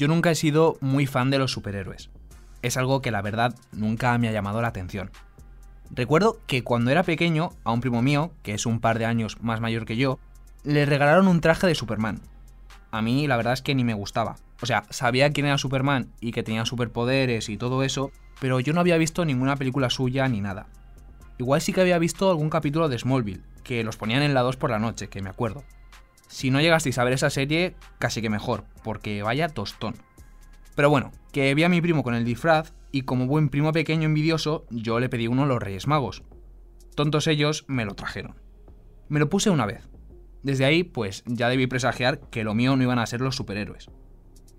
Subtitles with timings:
[0.00, 2.08] Yo nunca he sido muy fan de los superhéroes.
[2.62, 5.10] Es algo que la verdad nunca me ha llamado la atención.
[5.90, 9.36] Recuerdo que cuando era pequeño, a un primo mío, que es un par de años
[9.42, 10.18] más mayor que yo,
[10.64, 12.22] le regalaron un traje de Superman.
[12.90, 14.36] A mí la verdad es que ni me gustaba.
[14.62, 18.72] O sea, sabía quién era Superman y que tenía superpoderes y todo eso, pero yo
[18.72, 20.66] no había visto ninguna película suya ni nada.
[21.36, 24.56] Igual sí que había visto algún capítulo de Smallville, que los ponían en la 2
[24.56, 25.62] por la noche, que me acuerdo.
[26.30, 29.96] Si no llegasteis a ver esa serie, casi que mejor, porque vaya tostón.
[30.76, 34.04] Pero bueno, que vi a mi primo con el disfraz y como buen primo pequeño
[34.06, 36.22] envidioso, yo le pedí uno a los Reyes Magos.
[36.94, 38.36] Tontos ellos me lo trajeron.
[39.08, 39.88] Me lo puse una vez.
[40.44, 43.90] Desde ahí, pues ya debí presagiar que lo mío no iban a ser los superhéroes.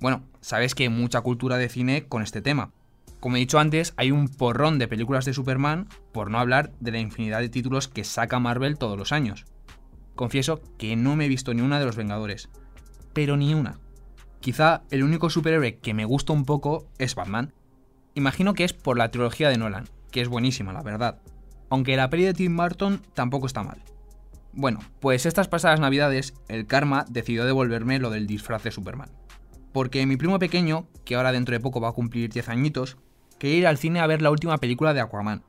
[0.01, 2.73] Bueno, sabes que hay mucha cultura de cine con este tema.
[3.21, 6.91] Como he dicho antes, hay un porrón de películas de Superman, por no hablar de
[6.91, 9.45] la infinidad de títulos que saca Marvel todos los años.
[10.21, 12.47] Confieso que no me he visto ni una de los Vengadores.
[13.11, 13.79] Pero ni una.
[14.39, 17.55] Quizá el único superhéroe que me gusta un poco es Batman.
[18.13, 21.23] Imagino que es por la trilogía de Nolan, que es buenísima, la verdad.
[21.71, 23.81] Aunque la peli de Tim Burton tampoco está mal.
[24.53, 29.09] Bueno, pues estas pasadas navidades, el karma decidió devolverme lo del disfraz de Superman.
[29.73, 32.99] Porque mi primo pequeño, que ahora dentro de poco va a cumplir 10 añitos,
[33.39, 35.43] quería ir al cine a ver la última película de Aquaman.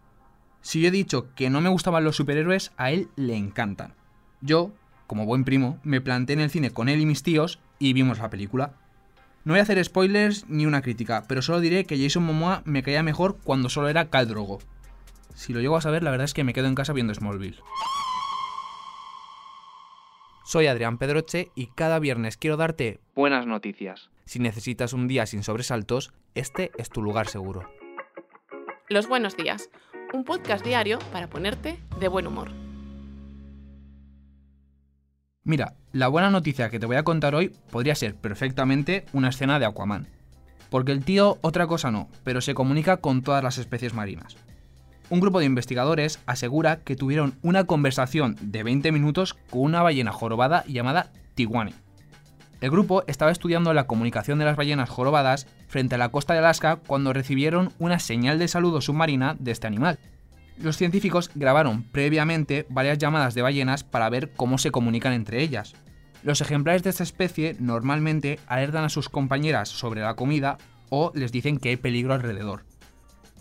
[0.63, 4.01] Si yo he dicho que no me gustaban los superhéroes, a él le encantan.
[4.43, 4.73] Yo,
[5.07, 8.19] como buen primo, me planté en el cine con él y mis tíos y vimos
[8.19, 8.75] la película.
[9.45, 12.83] No voy a hacer spoilers ni una crítica, pero solo diré que Jason Momoa me
[12.83, 14.59] caía mejor cuando solo era Khal Drogo.
[15.35, 17.61] Si lo llego a saber, la verdad es que me quedo en casa viendo Smallville.
[20.45, 24.11] Soy Adrián Pedroche y cada viernes quiero darte buenas noticias.
[24.25, 27.69] Si necesitas un día sin sobresaltos, este es tu lugar seguro.
[28.89, 29.71] Los buenos días,
[30.13, 32.62] un podcast diario para ponerte de buen humor.
[35.45, 39.59] Mira, la buena noticia que te voy a contar hoy podría ser perfectamente una escena
[39.59, 40.07] de Aquaman.
[40.71, 44.37] Porque el tío otra cosa no, pero se comunica con todas las especies marinas.
[45.11, 50.13] Un grupo de investigadores asegura que tuvieron una conversación de 20 minutos con una ballena
[50.13, 51.75] jorobada llamada Tiwani.
[52.61, 56.39] El grupo estaba estudiando la comunicación de las ballenas jorobadas frente a la costa de
[56.39, 59.99] Alaska cuando recibieron una señal de saludo submarina de este animal,
[60.59, 65.75] los científicos grabaron previamente varias llamadas de ballenas para ver cómo se comunican entre ellas.
[66.23, 70.59] Los ejemplares de esta especie normalmente alertan a sus compañeras sobre la comida
[70.89, 72.65] o les dicen que hay peligro alrededor.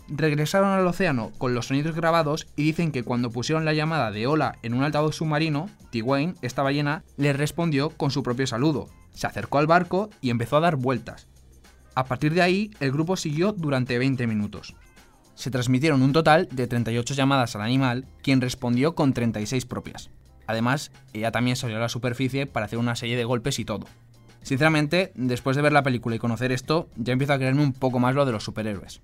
[0.08, 4.26] Regresaron al océano con los sonidos grabados y dicen que cuando pusieron la llamada de
[4.26, 8.88] hola en un altavoz submarino, Twain, esta ballena, les respondió con su propio saludo.
[9.12, 11.28] Se acercó al barco y empezó a dar vueltas.
[11.94, 14.74] A partir de ahí, el grupo siguió durante 20 minutos
[15.34, 20.10] se transmitieron un total de 38 llamadas al animal, quien respondió con 36 propias.
[20.46, 23.86] Además, ella también salió a la superficie para hacer una serie de golpes y todo.
[24.42, 27.98] Sinceramente, después de ver la película y conocer esto, ya empiezo a creerme un poco
[27.98, 29.00] más lo de los superhéroes.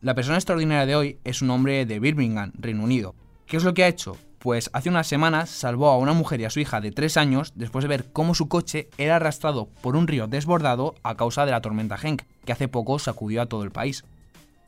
[0.00, 3.14] La persona extraordinaria de hoy es un hombre de Birmingham, Reino Unido.
[3.46, 4.16] ¿Qué es lo que ha hecho?
[4.42, 7.52] Pues hace unas semanas salvó a una mujer y a su hija de 3 años
[7.54, 11.52] después de ver cómo su coche era arrastrado por un río desbordado a causa de
[11.52, 14.02] la tormenta Henk, que hace poco sacudió a todo el país.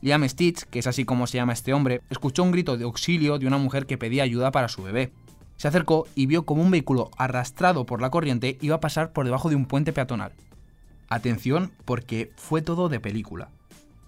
[0.01, 3.41] Liam Stitch, que es así como se llama este hombre, escuchó un grito de auxilio
[3.41, 5.12] de una mujer que pedía ayuda para su bebé.
[5.57, 9.25] Se acercó y vio como un vehículo arrastrado por la corriente iba a pasar por
[9.25, 10.35] debajo de un puente peatonal.
[11.09, 13.49] Atención porque fue todo de película.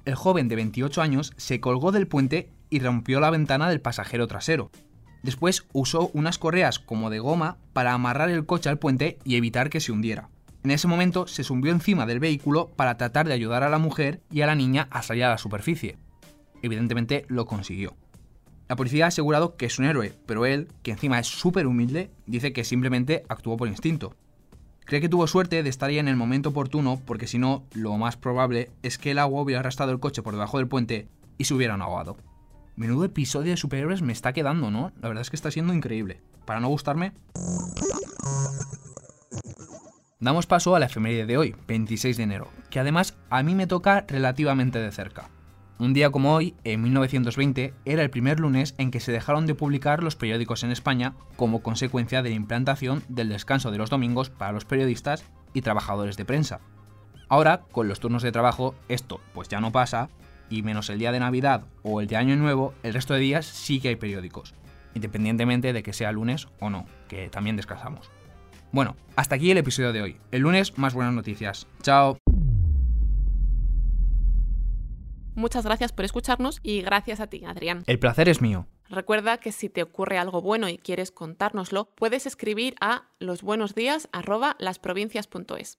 [0.04, 4.28] El joven de 28 años se colgó del puente y rompió la ventana del pasajero
[4.28, 4.71] trasero,
[5.26, 9.70] Después usó unas correas como de goma para amarrar el coche al puente y evitar
[9.70, 10.28] que se hundiera.
[10.62, 14.20] En ese momento se subió encima del vehículo para tratar de ayudar a la mujer
[14.31, 15.98] y a la niña a salir a la superficie.
[16.62, 17.97] Evidentemente lo consiguió.
[18.69, 22.09] La policía ha asegurado que es un héroe, pero él, que encima es súper humilde,
[22.26, 24.15] dice que simplemente actuó por instinto.
[24.84, 27.98] Cree que tuvo suerte de estar ahí en el momento oportuno porque si no, lo
[27.98, 31.47] más probable es que el agua hubiera arrastrado el coche por debajo del puente y
[31.47, 32.16] se hubieran ahogado.
[32.76, 34.92] Menudo episodio de superhéroes me está quedando, ¿no?
[35.00, 36.20] La verdad es que está siendo increíble.
[36.45, 37.15] Para no gustarme...
[40.21, 43.66] Damos paso a la efeméride de hoy, 26 de enero, que además a mí me
[43.66, 45.30] toca relativamente de cerca.
[45.78, 49.54] Un día como hoy, en 1920, era el primer lunes en que se dejaron de
[49.54, 54.28] publicar los periódicos en España como consecuencia de la implantación del descanso de los domingos
[54.28, 55.24] para los periodistas
[55.54, 56.60] y trabajadores de prensa.
[57.28, 60.10] Ahora, con los turnos de trabajo, esto pues ya no pasa
[60.51, 63.47] y menos el día de Navidad o el de Año Nuevo, el resto de días
[63.47, 64.54] sí que hay periódicos,
[64.95, 68.10] independientemente de que sea lunes o no, que también descansamos.
[68.72, 70.16] Bueno, hasta aquí el episodio de hoy.
[70.31, 71.66] El lunes más buenas noticias.
[71.83, 72.19] Chao.
[75.34, 77.83] Muchas gracias por escucharnos y gracias a ti, Adrián.
[77.87, 78.69] El placer es mío.
[78.89, 85.78] Recuerda que si te ocurre algo bueno y quieres contárnoslo, puedes escribir a losbuenosdías@lasprovincias.es.